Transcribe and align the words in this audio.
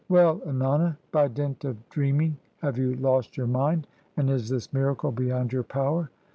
"Well, 0.09 0.39
Ennana! 0.47 0.97
by 1.11 1.27
dint 1.27 1.63
of 1.63 1.87
dreaming 1.91 2.37
have 2.63 2.79
you 2.79 2.95
lost 2.95 3.37
your 3.37 3.45
mind? 3.45 3.85
And 4.17 4.31
is 4.31 4.49
this 4.49 4.73
miracle 4.73 5.11
beyond 5.11 5.53
your 5.53 5.61
power?" 5.61 6.09